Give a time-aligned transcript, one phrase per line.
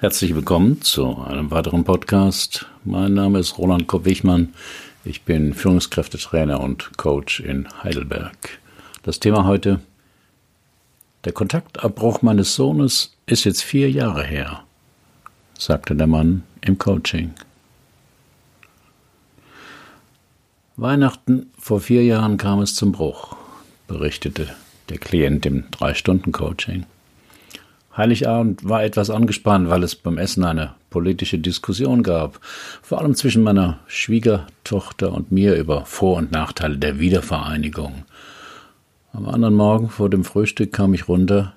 [0.00, 2.64] Herzlich willkommen zu einem weiteren Podcast.
[2.86, 4.54] Mein Name ist Roland Kopp-Wichmann.
[5.04, 8.60] Ich bin Führungskräftetrainer und Coach in Heidelberg.
[9.02, 9.80] Das Thema heute:
[11.26, 14.64] Der Kontaktabbruch meines Sohnes ist jetzt vier Jahre her,
[15.58, 17.34] sagte der Mann im Coaching.
[20.78, 23.36] Weihnachten vor vier Jahren kam es zum Bruch,
[23.86, 24.48] berichtete
[24.88, 26.86] der Klient im Drei-Stunden-Coaching.
[27.96, 32.40] Heiligabend war etwas angespannt, weil es beim Essen eine politische Diskussion gab,
[32.82, 38.04] vor allem zwischen meiner Schwiegertochter und mir über Vor- und Nachteile der Wiedervereinigung.
[39.12, 41.54] Am anderen Morgen vor dem Frühstück kam ich runter.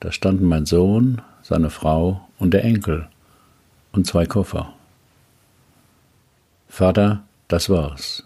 [0.00, 3.08] Da standen mein Sohn, seine Frau und der Enkel
[3.92, 4.72] und zwei Koffer.
[6.68, 8.24] Vater, das war's.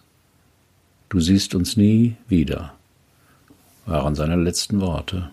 [1.09, 2.75] Du siehst uns nie wieder,
[3.87, 5.31] waren seine letzten Worte.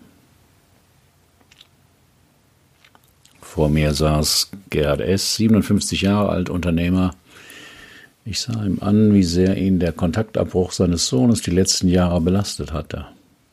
[3.56, 7.14] Vor mir saß Gerhard S., 57 Jahre alt, Unternehmer.
[8.26, 12.74] Ich sah ihm an, wie sehr ihn der Kontaktabbruch seines Sohnes die letzten Jahre belastet
[12.74, 13.06] hatte.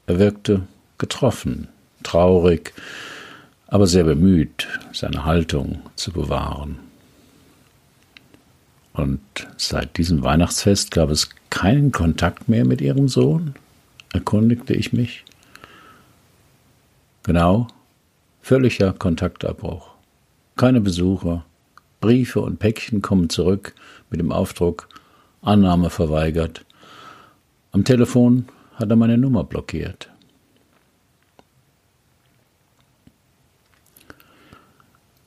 [0.06, 0.64] Er wirkte
[0.98, 1.70] getroffen,
[2.04, 2.74] traurig,
[3.68, 6.80] aber sehr bemüht, seine Haltung zu bewahren.
[8.92, 9.22] Und
[9.56, 13.56] seit diesem Weihnachtsfest gab es keinen Kontakt mehr mit ihrem Sohn?
[14.12, 15.24] erkundigte ich mich.
[17.24, 17.70] Genau,
[18.42, 19.93] völliger Kontaktabbruch
[20.56, 21.46] keine Besucher.
[22.02, 23.74] Briefe und Päckchen kommen zurück
[24.10, 24.90] mit dem Aufdruck
[25.42, 26.66] Annahme verweigert.
[27.72, 28.46] Am Telefon
[28.76, 30.10] hat er meine Nummer blockiert.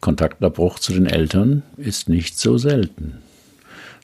[0.01, 3.19] Kontaktabbruch zu den Eltern ist nicht so selten.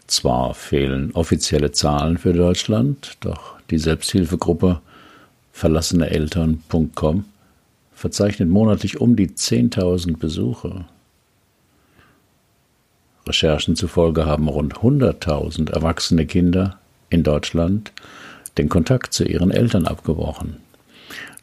[0.07, 4.81] Zwar fehlen offizielle Zahlen für Deutschland, doch die Selbsthilfegruppe
[5.53, 7.25] verlasseneeltern.com
[7.93, 10.87] verzeichnet monatlich um die 10.000 Besuche.
[13.33, 16.79] Recherchen zufolge haben rund 100.000 erwachsene Kinder
[17.09, 17.91] in Deutschland
[18.59, 20.59] den Kontakt zu ihren Eltern abgebrochen.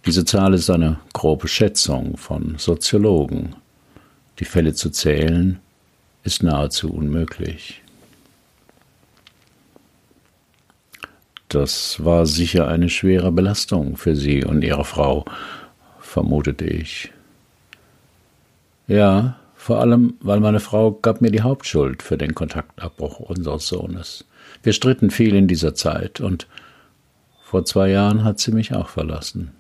[0.06, 3.56] Diese Zahl ist eine grobe Schätzung von Soziologen.
[4.38, 5.58] Die Fälle zu zählen
[6.24, 7.82] ist nahezu unmöglich.
[11.48, 15.26] Das war sicher eine schwere Belastung für Sie und Ihre Frau,
[16.00, 17.12] vermutete ich.
[18.88, 24.26] Ja, vor allem, weil meine Frau gab mir die Hauptschuld für den Kontaktabbruch unseres Sohnes.
[24.64, 26.48] Wir stritten viel in dieser Zeit und
[27.44, 29.52] vor zwei Jahren hat sie mich auch verlassen.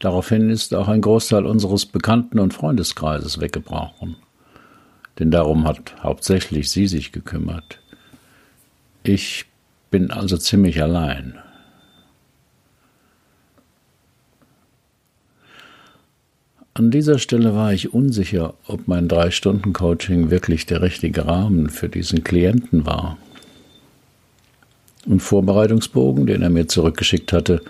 [0.00, 4.16] Daraufhin ist auch ein Großteil unseres Bekannten- und Freundeskreises weggebrochen.
[5.20, 7.78] Denn darum hat hauptsächlich sie sich gekümmert.
[9.04, 9.44] Ich
[9.92, 11.38] bin also ziemlich allein.
[16.78, 22.22] An dieser Stelle war ich unsicher, ob mein Drei-Stunden-Coaching wirklich der richtige Rahmen für diesen
[22.22, 23.18] Klienten war.
[25.04, 27.62] Im Vorbereitungsbogen, den er mir zurückgeschickt hatte,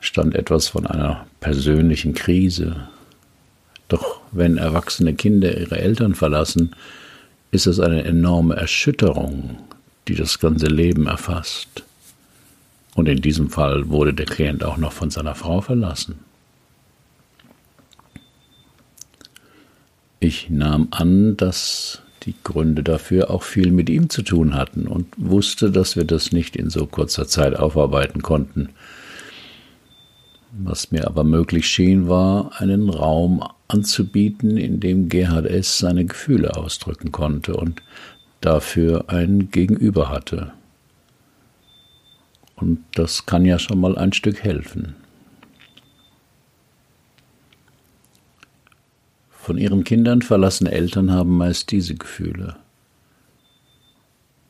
[0.00, 2.88] stand etwas von einer persönlichen Krise.
[3.88, 6.74] Doch wenn erwachsene Kinder ihre Eltern verlassen,
[7.50, 9.58] ist es eine enorme Erschütterung,
[10.08, 11.84] die das ganze Leben erfasst.
[12.94, 16.20] Und in diesem Fall wurde der Klient auch noch von seiner Frau verlassen.
[20.20, 25.06] Ich nahm an, dass die Gründe dafür auch viel mit ihm zu tun hatten und
[25.16, 28.70] wusste, dass wir das nicht in so kurzer Zeit aufarbeiten konnten.
[30.52, 35.78] Was mir aber möglich schien, war, einen Raum anzubieten, in dem Gerhard S.
[35.78, 37.82] seine Gefühle ausdrücken konnte und
[38.40, 40.52] dafür ein Gegenüber hatte.
[42.56, 44.96] Und das kann ja schon mal ein Stück helfen.
[49.48, 52.56] Von ihren Kindern verlassene Eltern haben meist diese Gefühle.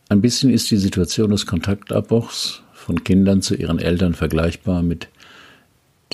[0.09, 5.07] Ein bisschen ist die Situation des Kontaktabbruchs von Kindern zu ihren Eltern vergleichbar mit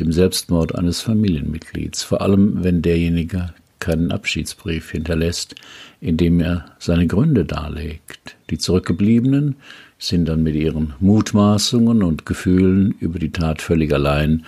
[0.01, 5.55] dem Selbstmord eines Familienmitglieds, vor allem wenn derjenige keinen Abschiedsbrief hinterlässt,
[6.03, 8.37] in dem er seine Gründe darlegt.
[8.51, 9.57] Die Zurückgebliebenen
[9.99, 14.45] sind dann mit ihren Mutmaßungen und Gefühlen über die Tat völlig allein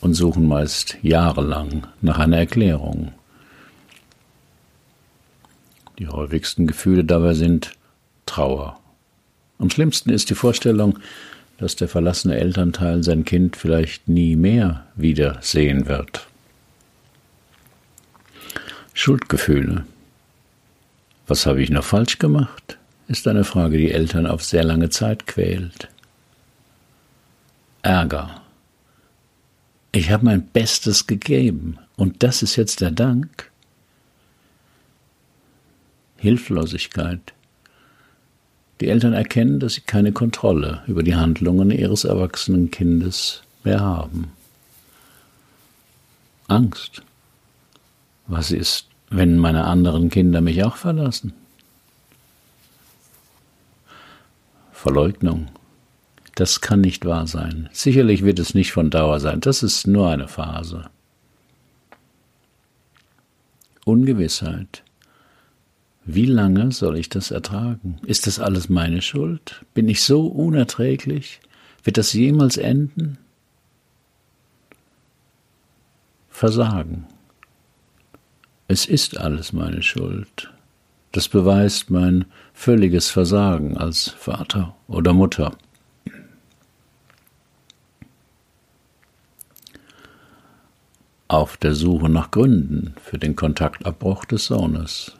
[0.00, 3.10] und suchen meist jahrelang nach einer Erklärung.
[5.98, 7.72] Die häufigsten Gefühle dabei sind
[8.26, 8.80] Trauer.
[9.58, 10.98] Am schlimmsten ist die Vorstellung,
[11.58, 16.26] dass der verlassene Elternteil sein Kind vielleicht nie mehr wiedersehen wird.
[18.94, 19.84] Schuldgefühle.
[21.26, 22.78] Was habe ich noch falsch gemacht?
[23.08, 25.88] ist eine Frage, die Eltern auf sehr lange Zeit quält.
[27.82, 28.40] Ärger.
[29.92, 33.51] Ich habe mein Bestes gegeben Und das ist jetzt der Dank.
[36.22, 37.34] Hilflosigkeit.
[38.80, 44.30] Die Eltern erkennen, dass sie keine Kontrolle über die Handlungen ihres erwachsenen Kindes mehr haben.
[46.46, 47.02] Angst.
[48.28, 51.32] Was ist, wenn meine anderen Kinder mich auch verlassen?
[54.70, 55.48] Verleugnung.
[56.36, 57.68] Das kann nicht wahr sein.
[57.72, 59.40] Sicherlich wird es nicht von Dauer sein.
[59.40, 60.88] Das ist nur eine Phase.
[63.84, 64.84] Ungewissheit.
[66.04, 67.98] Wie lange soll ich das ertragen?
[68.04, 69.64] Ist das alles meine Schuld?
[69.72, 71.40] Bin ich so unerträglich?
[71.84, 73.18] Wird das jemals enden?
[76.28, 77.06] Versagen.
[78.66, 80.50] Es ist alles meine Schuld.
[81.12, 85.56] Das beweist mein völliges Versagen als Vater oder Mutter.
[91.28, 95.16] Auf der Suche nach Gründen für den Kontaktabbruch des Sohnes.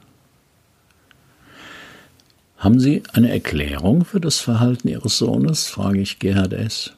[2.63, 5.67] Haben Sie eine Erklärung für das Verhalten Ihres Sohnes?
[5.67, 6.93] frage ich Gerhard S.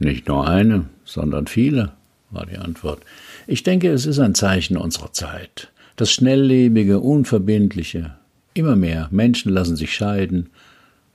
[0.00, 1.92] Nicht nur eine, sondern viele,
[2.30, 3.00] war die Antwort.
[3.46, 5.70] Ich denke, es ist ein Zeichen unserer Zeit.
[5.94, 8.16] Das schnelllebige, unverbindliche.
[8.54, 10.50] Immer mehr Menschen lassen sich scheiden.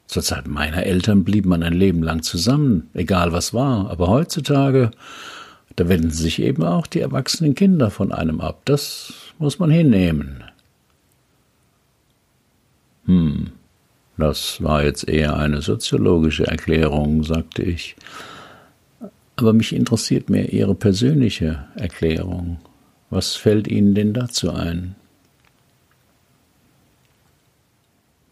[0.08, 3.92] Zur Zeit meiner Eltern blieb man ein Leben lang zusammen, egal was war.
[3.92, 4.92] Aber heutzutage,
[5.76, 8.62] da wenden sich eben auch die erwachsenen Kinder von einem ab.
[8.64, 10.46] Das muss man hinnehmen.
[13.06, 13.52] Hm,
[14.18, 17.96] das war jetzt eher eine soziologische Erklärung, sagte ich.
[19.36, 22.60] Aber mich interessiert mehr Ihre persönliche Erklärung.
[23.10, 24.96] Was fällt Ihnen denn dazu ein?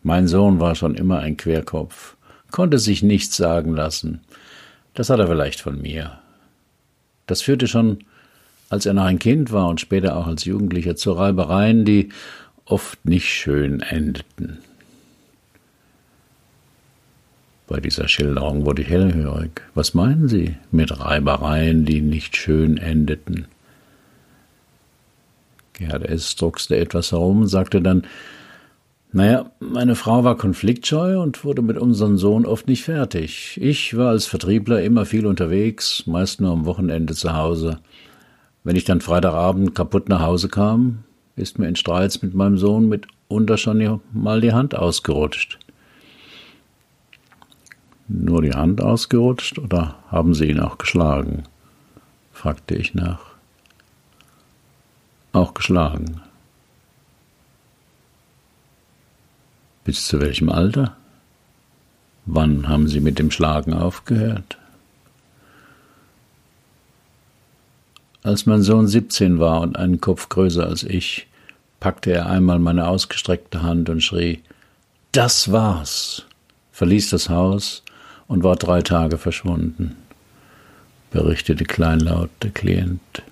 [0.04, 2.16] Mein Sohn war schon immer ein Querkopf,
[2.50, 4.22] konnte sich nichts sagen lassen.
[4.94, 6.20] Das hat er vielleicht von mir.
[7.28, 8.00] Das führte schon,
[8.70, 12.10] als er noch ein Kind war und später auch als Jugendlicher, zu Reibereien, die
[12.72, 14.60] oft nicht schön endeten.
[17.68, 19.62] Bei dieser Schilderung wurde ich hellhörig.
[19.76, 23.46] Was meinen Sie mit Reibereien, die nicht schön endeten?
[25.74, 26.36] Gerhard S.
[26.36, 28.06] druckste etwas herum und sagte dann,
[29.14, 33.60] naja, meine Frau war konfliktscheu und wurde mit unserem Sohn oft nicht fertig.
[33.62, 37.80] Ich war als Vertriebler immer viel unterwegs, meist nur am Wochenende zu Hause.
[38.64, 41.04] Wenn ich dann Freitagabend kaputt nach Hause kam,
[41.36, 45.60] ist mir in Streits mit meinem Sohn mitunter schon mal die Hand ausgerutscht.
[48.08, 51.44] Nur die Hand ausgerutscht oder haben Sie ihn auch geschlagen?
[52.32, 53.32] fragte ich nach
[55.34, 56.22] auch geschlagen.
[59.84, 60.96] Bis zu welchem Alter?
[62.26, 64.58] Wann haben Sie mit dem Schlagen aufgehört?
[68.24, 71.28] Als mein Sohn 17 war und einen Kopf größer als ich,
[71.80, 74.42] packte er einmal meine ausgestreckte Hand und schrie
[75.12, 76.26] Das war's,
[76.72, 77.84] verließ das Haus
[78.28, 79.96] und war drei Tage verschwunden,
[81.10, 83.24] berichtete kleinlaut der Klient.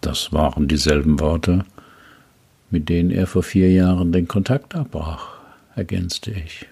[0.00, 1.66] Das waren dieselben Worte,
[2.70, 5.28] mit denen er vor vier Jahren den Kontakt abbrach,
[5.76, 6.69] ergänzte ich.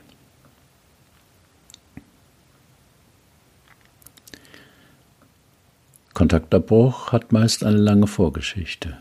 [6.19, 8.97] Kontaktabbruch hat meist eine lange Vorgeschichte.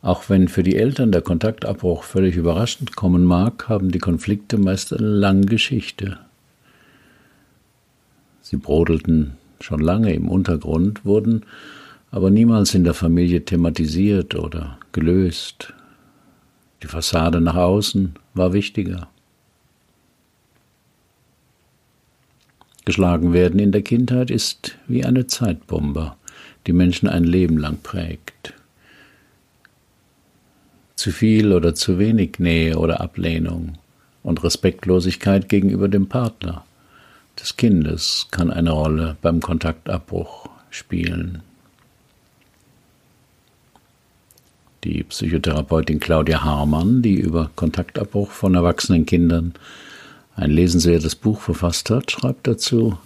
[0.00, 4.94] Auch wenn für die Eltern der Kontaktabbruch völlig überraschend kommen mag, haben die Konflikte meist
[4.94, 6.18] eine lange Geschichte.
[8.40, 11.44] Sie brodelten schon lange im Untergrund, wurden
[12.10, 15.74] aber niemals in der Familie thematisiert oder gelöst.
[16.82, 19.11] Die Fassade nach außen war wichtiger.
[22.84, 26.14] Geschlagen werden in der Kindheit ist wie eine Zeitbombe,
[26.66, 28.54] die Menschen ein Leben lang prägt.
[30.96, 33.78] Zu viel oder zu wenig Nähe oder Ablehnung
[34.22, 36.64] und Respektlosigkeit gegenüber dem Partner
[37.40, 41.42] des Kindes kann eine Rolle beim Kontaktabbruch spielen.
[44.84, 49.54] Die Psychotherapeutin Claudia Harmann, die über Kontaktabbruch von erwachsenen Kindern
[50.36, 52.98] ein lesenswertes Buch verfasst hat, schreibt dazu,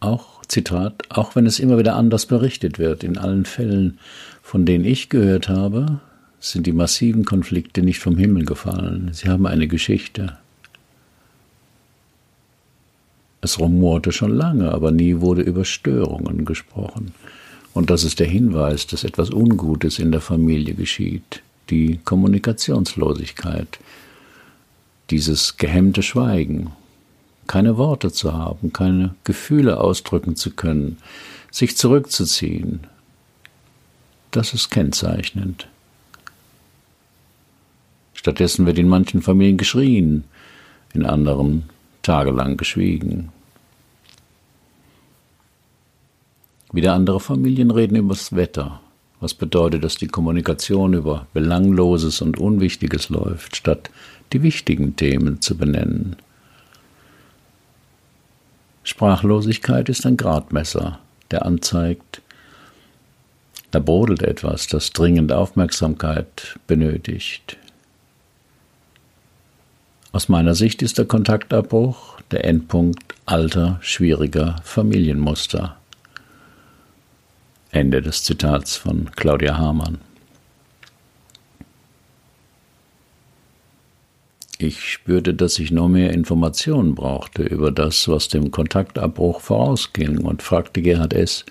[0.00, 3.98] auch, Zitat, auch wenn es immer wieder anders berichtet wird, in allen Fällen,
[4.42, 6.00] von denen ich gehört habe,
[6.40, 9.10] sind die massiven Konflikte nicht vom Himmel gefallen.
[9.12, 10.38] Sie haben eine Geschichte.
[13.42, 17.12] Es rumorte schon lange, aber nie wurde über Störungen gesprochen.
[17.72, 23.78] Und das ist der Hinweis, dass etwas Ungutes in der Familie geschieht, die Kommunikationslosigkeit,
[25.10, 26.72] dieses gehemmte Schweigen,
[27.46, 30.98] keine Worte zu haben, keine Gefühle ausdrücken zu können,
[31.50, 32.86] sich zurückzuziehen.
[34.30, 35.66] Das ist kennzeichnend.
[38.14, 40.24] Stattdessen wird in manchen Familien geschrien,
[40.92, 41.64] in anderen
[42.02, 43.30] tagelang geschwiegen.
[46.72, 48.80] Wieder andere Familien reden über das Wetter,
[49.18, 53.90] was bedeutet, dass die Kommunikation über Belangloses und Unwichtiges läuft, statt
[54.32, 56.16] die wichtigen Themen zu benennen.
[58.84, 60.98] Sprachlosigkeit ist ein Gradmesser,
[61.30, 62.22] der anzeigt,
[63.70, 67.56] da brodelt etwas, das dringend Aufmerksamkeit benötigt.
[70.12, 75.76] Aus meiner Sicht ist der Kontaktabbruch der Endpunkt alter, schwieriger Familienmuster.
[77.70, 79.98] Ende des Zitats von Claudia Hamann.
[84.62, 90.42] Ich spürte, dass ich noch mehr Informationen brauchte über das, was dem Kontaktabbruch vorausging und
[90.42, 91.46] fragte Gerhard S.,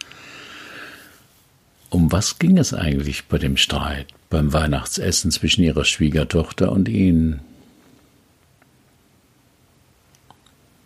[1.89, 7.39] um was ging es eigentlich bei dem Streit beim Weihnachtsessen zwischen ihrer Schwiegertochter und Ihnen?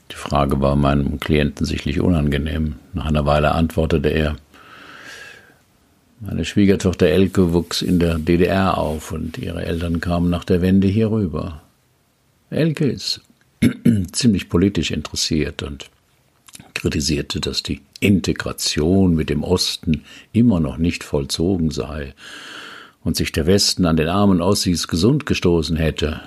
[0.09, 2.75] Die Frage war meinem Klienten sichtlich unangenehm.
[2.93, 4.37] Nach einer Weile antwortete er,
[6.21, 10.87] meine Schwiegertochter Elke wuchs in der DDR auf und ihre Eltern kamen nach der Wende
[10.87, 11.62] hier rüber.
[12.53, 13.21] Elke ist
[14.11, 15.89] ziemlich politisch interessiert und
[16.73, 22.13] kritisierte, dass die Integration mit dem Osten immer noch nicht vollzogen sei
[23.03, 26.21] und sich der Westen an den armen Ossis gesund gestoßen hätte.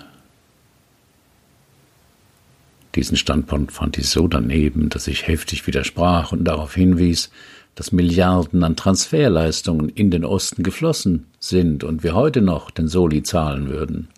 [2.95, 7.31] Diesen Standpunkt fand ich so daneben, dass ich heftig widersprach und darauf hinwies,
[7.75, 13.23] dass Milliarden an Transferleistungen in den Osten geflossen sind und wir heute noch den Soli
[13.23, 14.09] zahlen würden.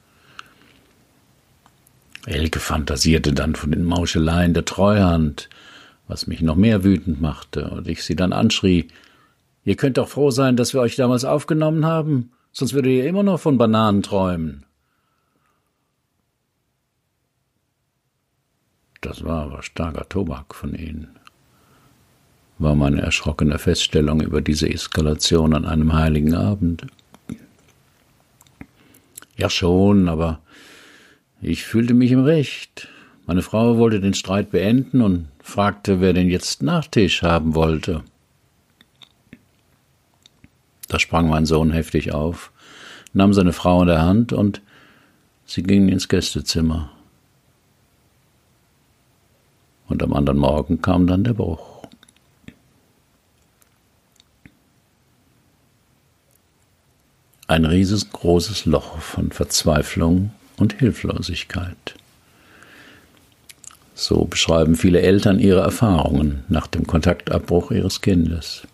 [2.28, 5.48] Elke fantasierte dann von den Mauscheleien der Treuhand,
[6.06, 8.88] was mich noch mehr wütend machte, und ich sie dann anschrie,
[9.64, 13.22] Ihr könnt doch froh sein, dass wir euch damals aufgenommen haben, sonst würdet ihr immer
[13.22, 14.64] noch von Bananen träumen.
[19.02, 21.18] Das war aber starker Tobak von ihnen
[22.58, 26.86] war meine erschrockene Feststellung über diese Eskalation an einem heiligen Abend.
[29.36, 30.40] Ja schon, aber
[31.40, 32.88] ich fühlte mich im Recht.
[33.26, 38.02] Meine Frau wollte den Streit beenden und fragte, wer denn jetzt Nachtisch haben wollte.
[40.88, 42.50] Da sprang mein Sohn heftig auf,
[43.12, 44.62] nahm seine Frau in der Hand und
[45.44, 46.90] sie gingen ins Gästezimmer.
[49.88, 51.78] Und am anderen Morgen kam dann der Bruch.
[57.48, 61.94] ein riesengroßes Loch von Verzweiflung und Hilflosigkeit.
[63.94, 68.66] So beschreiben viele Eltern ihre Erfahrungen nach dem Kontaktabbruch ihres Kindes.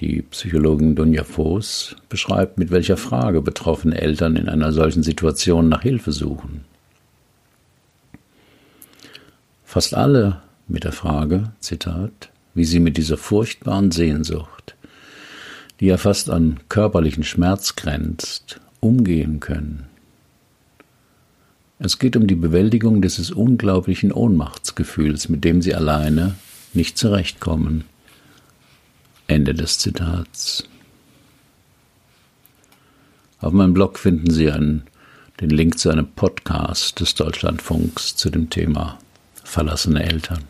[0.00, 5.82] Die Psychologin Dunja Voß beschreibt, mit welcher Frage betroffene Eltern in einer solchen Situation nach
[5.82, 6.64] Hilfe suchen.
[9.64, 14.74] Fast alle mit der Frage, Zitat, wie sie mit dieser furchtbaren Sehnsucht
[15.80, 19.86] die ja fast an körperlichen Schmerz grenzt, umgehen können.
[21.78, 26.34] Es geht um die Bewältigung dieses unglaublichen Ohnmachtsgefühls, mit dem sie alleine
[26.74, 27.84] nicht zurechtkommen.
[29.26, 30.68] Ende des Zitats.
[33.40, 34.82] Auf meinem Blog finden Sie einen,
[35.40, 38.98] den Link zu einem Podcast des Deutschlandfunks zu dem Thema
[39.42, 40.44] verlassene Eltern.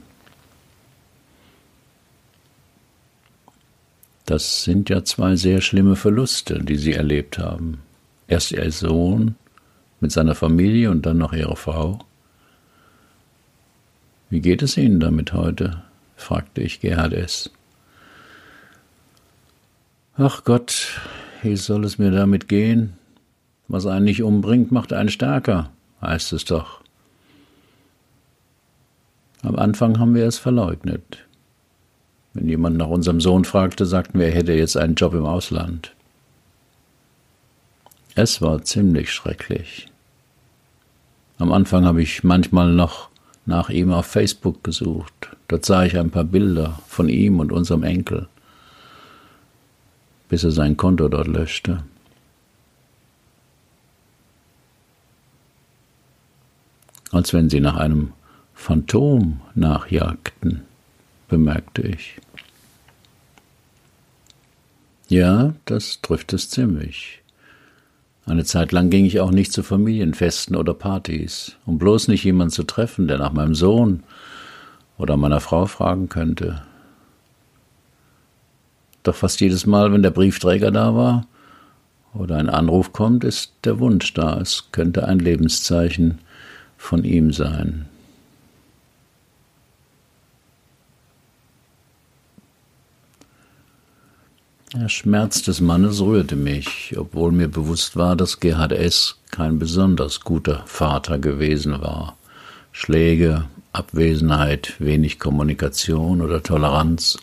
[4.26, 7.78] Das sind ja zwei sehr schlimme Verluste, die Sie erlebt haben.
[8.30, 9.34] Erst Ihr Sohn
[9.98, 11.98] mit seiner Familie und dann noch Ihre Frau.
[14.30, 15.82] Wie geht es Ihnen damit heute?
[16.14, 17.50] fragte ich Gerhard S.
[20.16, 21.00] Ach Gott,
[21.42, 22.92] wie soll es mir damit gehen?
[23.66, 25.70] Was einen nicht umbringt, macht einen stärker,
[26.00, 26.82] heißt es doch.
[29.42, 31.26] Am Anfang haben wir es verleugnet.
[32.34, 35.96] Wenn jemand nach unserem Sohn fragte, sagten wir, er hätte jetzt einen Job im Ausland.
[38.14, 39.86] Es war ziemlich schrecklich.
[41.38, 43.08] Am Anfang habe ich manchmal noch
[43.46, 45.36] nach ihm auf Facebook gesucht.
[45.48, 48.28] Dort sah ich ein paar Bilder von ihm und unserem Enkel,
[50.28, 51.82] bis er sein Konto dort löschte.
[57.10, 58.12] Als wenn sie nach einem
[58.54, 60.62] Phantom nachjagten
[61.28, 62.18] bemerkte ich.
[65.08, 67.19] Ja, das trifft es ziemlich.
[68.26, 72.52] Eine Zeit lang ging ich auch nicht zu Familienfesten oder Partys, um bloß nicht jemanden
[72.52, 74.02] zu treffen, der nach meinem Sohn
[74.98, 76.62] oder meiner Frau fragen könnte.
[79.02, 81.26] Doch fast jedes Mal, wenn der Briefträger da war
[82.12, 86.18] oder ein Anruf kommt, ist der Wunsch da, es könnte ein Lebenszeichen
[86.76, 87.86] von ihm sein.
[94.72, 99.16] Der Schmerz des Mannes rührte mich, obwohl mir bewusst war, dass Gerhard S.
[99.32, 102.16] kein besonders guter Vater gewesen war.
[102.70, 107.18] Schläge, Abwesenheit, wenig Kommunikation oder Toleranz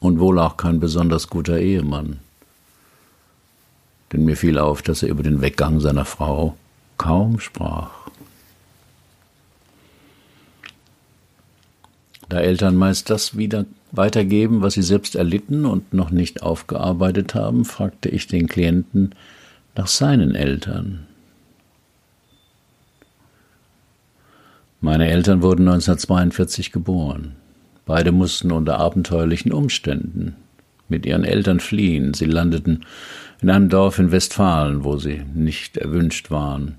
[0.00, 2.18] und wohl auch kein besonders guter Ehemann.
[4.12, 6.56] Denn mir fiel auf, dass er über den Weggang seiner Frau
[6.98, 8.09] kaum sprach.
[12.30, 17.64] Da Eltern meist das wieder weitergeben, was sie selbst erlitten und noch nicht aufgearbeitet haben,
[17.64, 19.16] fragte ich den Klienten
[19.74, 21.08] nach seinen Eltern.
[24.80, 27.34] Meine Eltern wurden 1942 geboren.
[27.84, 30.36] Beide mussten unter abenteuerlichen Umständen
[30.88, 32.14] mit ihren Eltern fliehen.
[32.14, 32.86] Sie landeten
[33.42, 36.76] in einem Dorf in Westfalen, wo sie nicht erwünscht waren.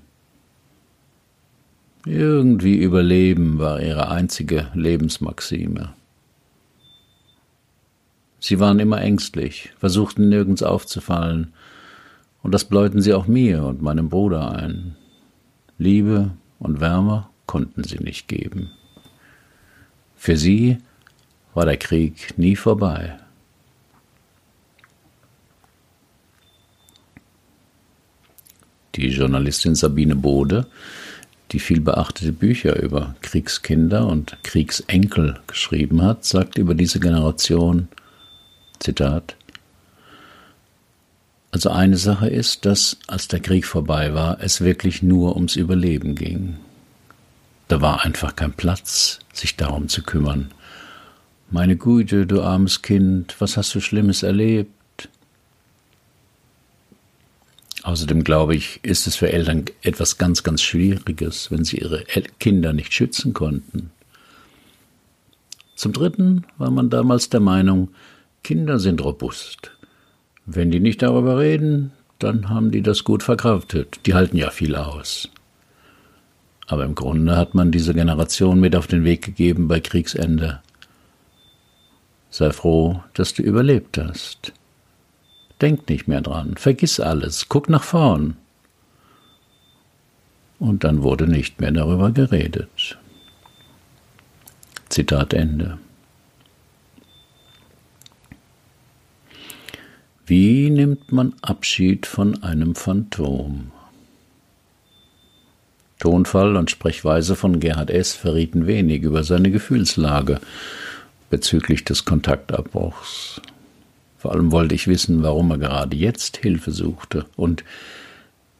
[2.04, 5.94] Irgendwie überleben war ihre einzige Lebensmaxime.
[8.40, 11.52] Sie waren immer ängstlich, versuchten nirgends aufzufallen,
[12.42, 14.96] und das bläuten sie auch mir und meinem Bruder ein.
[15.78, 18.72] Liebe und Wärme konnten sie nicht geben.
[20.16, 20.78] Für sie
[21.54, 23.16] war der Krieg nie vorbei.
[28.96, 30.66] Die Journalistin Sabine Bode
[31.52, 37.88] die viel beachtete Bücher über Kriegskinder und Kriegsenkel geschrieben hat, sagt über diese Generation,
[38.80, 39.36] Zitat,
[41.50, 46.14] also eine Sache ist, dass, als der Krieg vorbei war, es wirklich nur ums Überleben
[46.14, 46.56] ging.
[47.68, 50.50] Da war einfach kein Platz, sich darum zu kümmern.
[51.50, 54.72] Meine Güte, du armes Kind, was hast du Schlimmes erlebt?
[57.82, 62.04] Außerdem glaube ich, ist es für Eltern etwas ganz, ganz Schwieriges, wenn sie ihre
[62.38, 63.90] Kinder nicht schützen konnten.
[65.74, 67.88] Zum Dritten war man damals der Meinung,
[68.44, 69.72] Kinder sind robust.
[70.46, 74.00] Wenn die nicht darüber reden, dann haben die das gut verkraftet.
[74.06, 75.28] Die halten ja viel aus.
[76.68, 80.60] Aber im Grunde hat man diese Generation mit auf den Weg gegeben bei Kriegsende.
[82.30, 84.52] Sei froh, dass du überlebt hast.
[85.62, 88.36] Denk nicht mehr dran, vergiss alles, guck nach vorn.
[90.58, 92.98] Und dann wurde nicht mehr darüber geredet.
[94.88, 95.78] Zitat Ende.
[100.26, 103.70] Wie nimmt man Abschied von einem Phantom?
[106.00, 108.14] Tonfall und Sprechweise von Gerhard S.
[108.14, 110.40] verrieten wenig über seine Gefühlslage
[111.30, 113.40] bezüglich des Kontaktabbruchs.
[114.22, 117.64] Vor allem wollte ich wissen, warum er gerade jetzt Hilfe suchte und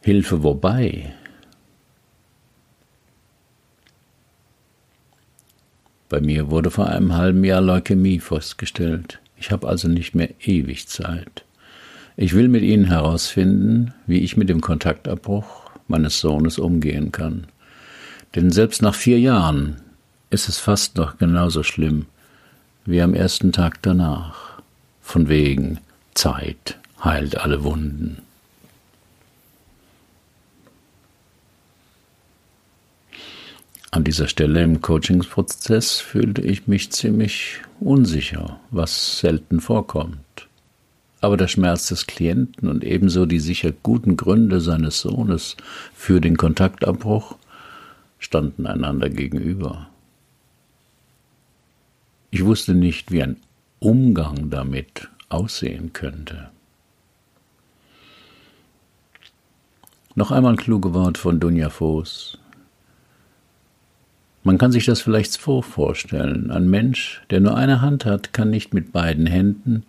[0.01, 1.13] Hilfe wobei.
[6.09, 9.21] Bei mir wurde vor einem halben Jahr Leukämie festgestellt.
[9.37, 11.45] Ich habe also nicht mehr ewig Zeit.
[12.17, 17.47] Ich will mit Ihnen herausfinden, wie ich mit dem Kontaktabbruch meines Sohnes umgehen kann.
[18.35, 19.77] Denn selbst nach vier Jahren
[20.29, 22.07] ist es fast noch genauso schlimm
[22.83, 24.52] wie am ersten Tag danach
[25.03, 25.79] von wegen
[26.15, 28.23] Zeit heilt alle Wunden.
[33.91, 40.47] An dieser Stelle im Coachingsprozess fühlte ich mich ziemlich unsicher, was selten vorkommt.
[41.21, 45.57] Aber der Schmerz des Klienten und ebenso die sicher guten Gründe seines Sohnes
[45.93, 47.37] für den Kontaktabbruch
[48.17, 49.89] standen einander gegenüber.
[52.31, 53.37] Ich wusste nicht, wie ein
[53.83, 56.49] Umgang damit aussehen könnte.
[60.15, 62.37] Noch einmal ein kluge Wort von Dunja Voß.
[64.43, 66.49] Man kann sich das vielleicht so vorstellen.
[66.49, 69.83] Ein Mensch, der nur eine Hand hat, kann nicht mit beiden Händen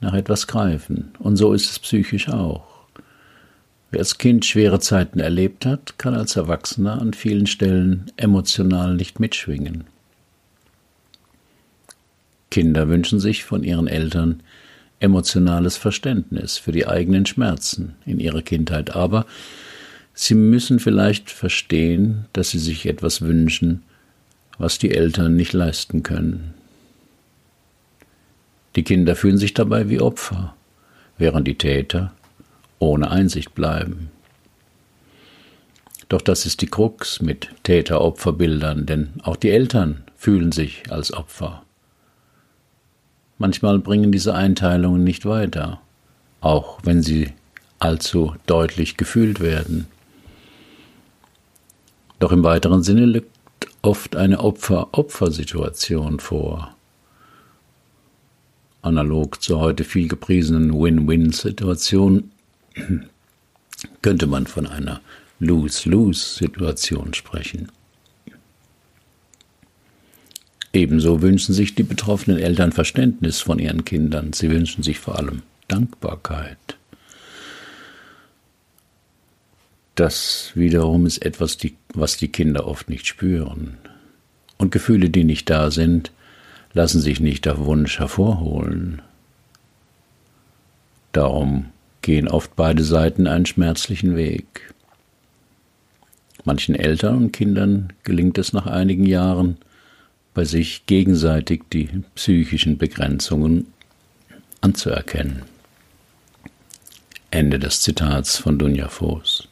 [0.00, 1.10] nach etwas greifen.
[1.18, 2.86] Und so ist es psychisch auch.
[3.90, 9.20] Wer als Kind schwere Zeiten erlebt hat, kann als Erwachsener an vielen Stellen emotional nicht
[9.20, 9.84] mitschwingen.
[12.54, 14.40] Kinder wünschen sich von ihren Eltern
[15.00, 19.26] emotionales Verständnis für die eigenen Schmerzen in ihrer Kindheit, aber
[20.12, 23.82] sie müssen vielleicht verstehen, dass sie sich etwas wünschen,
[24.56, 26.54] was die Eltern nicht leisten können.
[28.76, 30.54] Die Kinder fühlen sich dabei wie Opfer,
[31.18, 32.12] während die Täter
[32.78, 34.10] ohne Einsicht bleiben.
[36.08, 41.63] Doch das ist die Krux mit Täter-Opfer-Bildern, denn auch die Eltern fühlen sich als Opfer.
[43.38, 45.80] Manchmal bringen diese Einteilungen nicht weiter,
[46.40, 47.32] auch wenn sie
[47.78, 49.86] allzu deutlich gefühlt werden.
[52.20, 53.28] Doch im weiteren Sinne liegt
[53.82, 56.74] oft eine Opfer-Opfer-Situation vor.
[58.82, 62.30] Analog zur heute viel gepriesenen Win-Win-Situation
[64.02, 65.00] könnte man von einer
[65.38, 67.70] Lose-Lose-Situation sprechen.
[70.74, 74.32] Ebenso wünschen sich die betroffenen Eltern Verständnis von ihren Kindern.
[74.32, 76.58] Sie wünschen sich vor allem Dankbarkeit.
[79.94, 81.56] Das wiederum ist etwas,
[81.94, 83.78] was die Kinder oft nicht spüren.
[84.58, 86.10] Und Gefühle, die nicht da sind,
[86.72, 89.00] lassen sich nicht auf Wunsch hervorholen.
[91.12, 91.66] Darum
[92.02, 94.74] gehen oft beide Seiten einen schmerzlichen Weg.
[96.44, 99.56] Manchen Eltern und Kindern gelingt es nach einigen Jahren,
[100.34, 103.68] bei sich gegenseitig die psychischen Begrenzungen
[104.60, 105.42] anzuerkennen.
[107.30, 109.48] Ende des Zitats von Dunja Voß.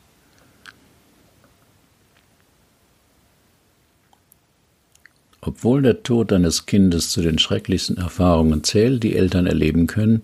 [5.41, 10.23] Obwohl der Tod eines Kindes zu den schrecklichsten Erfahrungen zählt, die Eltern erleben können,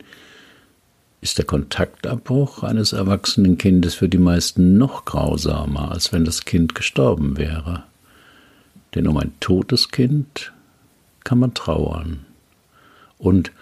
[1.20, 6.76] ist der Kontaktabbruch eines erwachsenen Kindes für die meisten noch grausamer, als wenn das Kind
[6.76, 7.82] gestorben wäre.
[8.94, 10.52] Denn um ein totes Kind
[11.24, 12.24] kann man trauern.
[13.18, 13.52] Und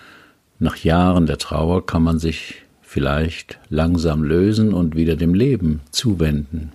[0.58, 6.72] nach Jahren der Trauer kann man sich vielleicht langsam lösen und wieder dem Leben zuwenden.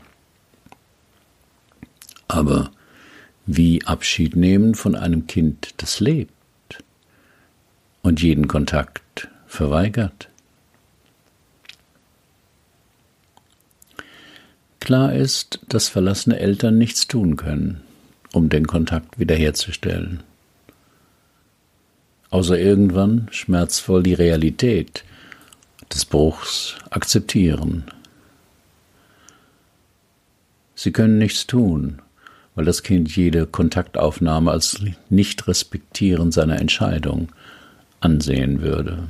[2.28, 2.72] Aber
[3.46, 6.32] wie Abschied nehmen von einem Kind, das lebt
[8.02, 10.30] und jeden Kontakt verweigert?
[14.80, 17.82] Klar ist, dass verlassene Eltern nichts tun können
[18.34, 20.24] um den Kontakt wiederherzustellen.
[22.30, 25.04] Außer irgendwann schmerzvoll die Realität
[25.94, 27.84] des Bruchs akzeptieren.
[30.76, 32.02] Sie können nichts tun,
[32.56, 37.30] weil das Kind jede Kontaktaufnahme als nicht respektieren seiner Entscheidung
[38.00, 39.10] ansehen würde.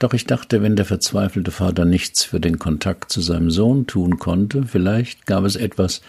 [0.00, 4.18] Doch ich dachte, wenn der verzweifelte Vater nichts für den Kontakt zu seinem Sohn tun
[4.18, 6.00] konnte, vielleicht gab es etwas,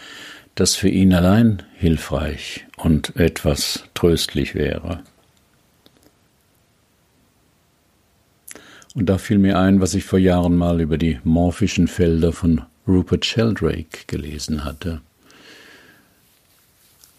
[0.54, 5.00] das für ihn allein hilfreich und etwas tröstlich wäre.
[8.94, 12.62] Und da fiel mir ein, was ich vor Jahren mal über die morphischen Felder von
[12.88, 15.02] Rupert Sheldrake gelesen hatte.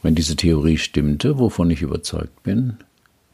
[0.01, 2.77] Wenn diese Theorie stimmte, wovon ich überzeugt bin,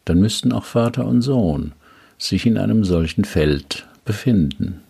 [0.03, 1.73] dann müssten auch Vater und Sohn
[2.19, 4.81] sich in einem solchen Feld befinden.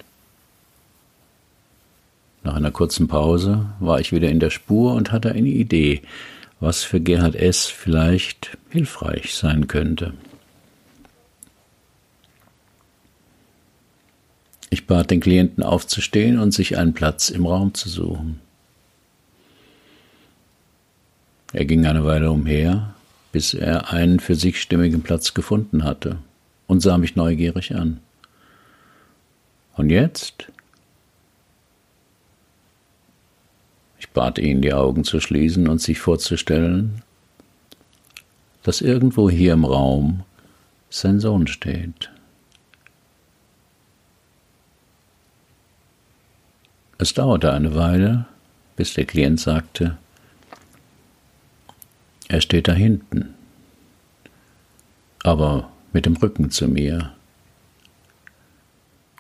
[2.44, 6.02] Nach einer kurzen Pause war ich wieder in der Spur und hatte eine Idee,
[6.60, 7.68] was für Gerhard S.
[7.68, 10.14] vielleicht hilfreich sein könnte.
[14.72, 18.40] Ich bat den Klienten aufzustehen und sich einen Platz im Raum zu suchen.
[21.54, 22.94] Er ging eine Weile umher,
[23.32, 26.18] bis er einen für sich stimmigen Platz gefunden hatte
[26.70, 28.00] und sah mich neugierig an.
[29.76, 30.52] Und jetzt?
[33.98, 37.02] Ich bat ihn, die Augen zu schließen und sich vorzustellen,
[38.62, 40.24] dass irgendwo hier im Raum
[40.92, 42.12] sein Sohn steht.
[47.00, 48.28] Es dauerte eine Weile,
[48.76, 49.98] bis der Klient sagte,
[52.28, 53.34] er steht da hinten.
[55.24, 57.14] Aber mit dem Rücken zu mir.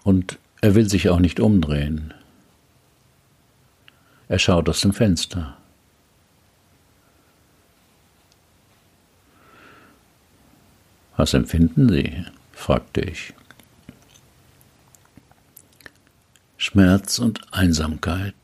[0.03, 2.13] Und er will sich auch nicht umdrehen.
[4.27, 5.57] Er schaut aus dem Fenster.
[11.17, 12.25] Was empfinden Sie?
[12.53, 13.33] fragte ich.
[16.57, 18.35] Schmerz und Einsamkeit.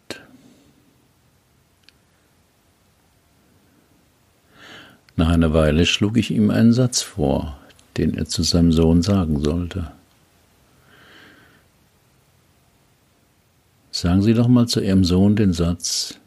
[5.15, 7.57] Nach einer Weile schlug ich ihm einen Satz vor,
[7.97, 9.91] den er zu seinem Sohn sagen sollte.
[13.91, 16.19] Sagen Sie doch mal zu Ihrem Sohn den Satz,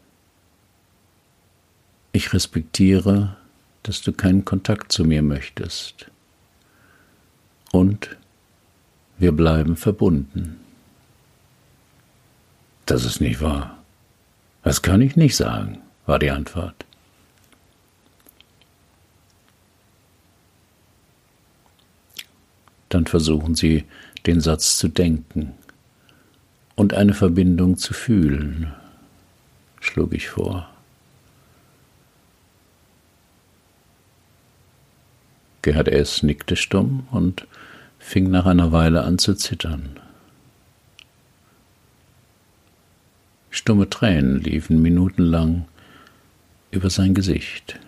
[2.13, 3.37] ich respektiere,
[3.83, 6.11] dass du keinen Kontakt zu mir möchtest.
[7.71, 8.17] Und
[9.19, 10.59] wir bleiben verbunden.
[12.87, 13.77] Das ist nicht wahr.
[14.63, 16.88] Das kann ich nicht sagen, war die Antwort.
[22.89, 23.85] Dann versuchen Sie,
[24.27, 25.53] den Satz zu denken
[26.75, 28.73] und eine Verbindung zu fühlen,
[29.81, 30.69] schlug ich vor.
[35.63, 36.23] Gerhard S.
[36.23, 37.47] nickte stumm und
[37.99, 39.99] fing nach einer Weile an zu zittern.
[43.51, 45.67] Stumme Tränen liefen minutenlang
[46.71, 47.79] über sein Gesicht.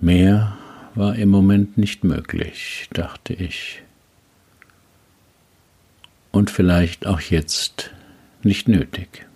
[0.00, 0.56] Mehr
[0.94, 3.82] war im Moment nicht möglich, dachte ich.
[6.30, 7.90] Und vielleicht auch jetzt
[8.42, 9.26] nicht nötig.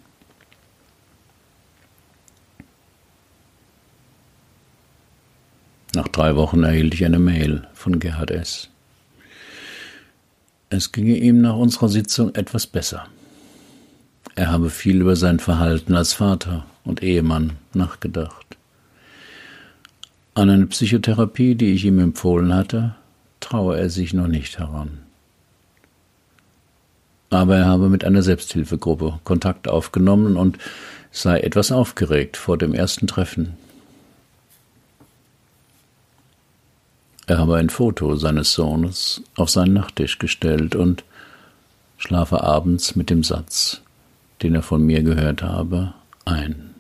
[5.95, 8.71] Nach drei Wochen erhielt ich eine Mail von Gerhard S.
[10.71, 13.07] Es ginge ihm nach unserer Sitzung etwas besser.
[14.35, 18.57] Er habe viel über sein Verhalten als Vater und Ehemann nachgedacht.
[20.35, 22.97] An eine Psychotherapie, die ich ihm empfohlen hatte,
[23.39, 24.99] traue er sich noch nicht heran.
[27.31, 30.59] Aber er habe mit einer Selbsthilfegruppe Kontakt aufgenommen und
[31.13, 33.57] sei etwas aufgeregt vor dem ersten Treffen.
[37.27, 41.05] Er habe ein Foto seines Sohnes auf seinen Nachttisch gestellt und
[41.97, 43.83] schlafe abends mit dem Satz,
[44.43, 45.95] den er von mir gehört habe,
[46.25, 46.74] ein.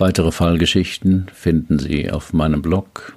[0.00, 3.12] Weitere Fallgeschichten finden Sie auf meinem Blog.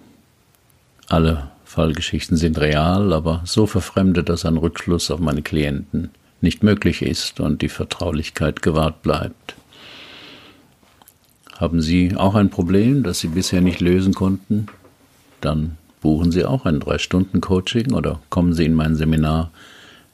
[1.08, 7.02] Alle Fallgeschichten sind real, aber so verfremdet, dass ein Rückschluss auf meine Klienten nicht möglich
[7.02, 9.56] ist und die Vertraulichkeit gewahrt bleibt.
[11.58, 14.66] Haben Sie auch ein Problem, das Sie bisher nicht lösen konnten?
[15.40, 19.52] Dann buchen Sie auch ein Drei-Stunden-Coaching oder kommen Sie in mein Seminar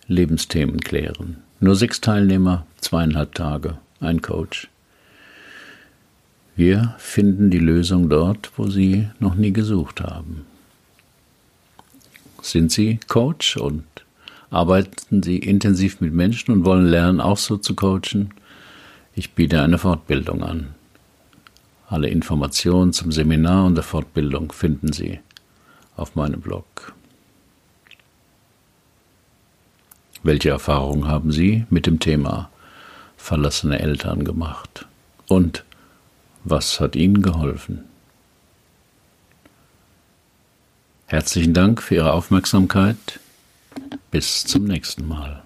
[0.05, 1.37] Lebensthemen klären.
[1.61, 4.69] Nur sechs Teilnehmer, zweieinhalb Tage, ein Coach.
[6.59, 10.45] Wir finden die Lösung dort, wo Sie noch nie gesucht haben.
[12.41, 13.85] Sind Sie Coach und
[14.49, 18.33] arbeiten Sie intensiv mit Menschen und wollen lernen, auch so zu coachen?
[19.15, 20.75] Ich biete eine Fortbildung an.
[21.87, 25.21] Alle Informationen zum Seminar und der Fortbildung finden Sie
[25.95, 26.93] auf meinem Blog.
[30.23, 32.49] Welche Erfahrungen haben Sie mit dem Thema
[33.15, 34.87] verlassene Eltern gemacht?
[35.29, 35.63] Und
[36.43, 37.85] was hat Ihnen geholfen?
[41.07, 43.19] Herzlichen Dank für Ihre Aufmerksamkeit.
[44.11, 45.43] Bis zum nächsten Mal.